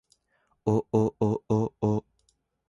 [0.65, 2.03] おおおおお